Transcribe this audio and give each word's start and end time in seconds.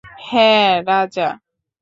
হ্যাঁ, 0.21 0.71
রাজা। 0.87 1.27